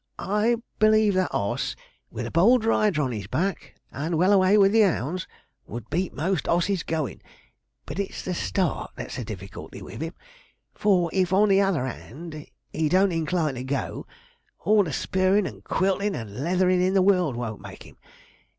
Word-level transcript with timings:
'I 0.17 0.55
believe 0.79 1.13
that 1.13 1.31
oss, 1.31 1.75
with 2.09 2.25
a 2.25 2.31
bold 2.31 2.65
rider 2.65 3.03
on 3.03 3.11
his 3.11 3.27
back, 3.27 3.75
and 3.91 4.17
well 4.17 4.33
away 4.33 4.57
with 4.57 4.71
the 4.71 4.83
'ounds, 4.83 5.27
would 5.67 5.91
beat 5.91 6.11
most 6.11 6.47
osses 6.47 6.81
goin', 6.81 7.21
but 7.85 7.99
it's 7.99 8.23
the 8.25 8.33
start 8.33 8.89
that's 8.95 9.17
the 9.17 9.23
difficulty 9.23 9.79
with 9.79 10.01
him; 10.01 10.15
for 10.73 11.11
if, 11.13 11.31
on 11.31 11.49
the 11.49 11.61
other 11.61 11.85
'and, 11.85 12.47
he 12.73 12.89
don't 12.89 13.11
incline 13.11 13.53
to 13.53 13.63
go, 13.63 14.07
all 14.61 14.83
the 14.83 14.91
spurrin', 14.91 15.45
and 15.45 15.65
quiltin', 15.65 16.15
and 16.15 16.39
leatherin' 16.43 16.81
in 16.81 16.95
the 16.95 17.01
world 17.03 17.35
won't 17.35 17.61
make 17.61 17.85
'im. 17.85 17.97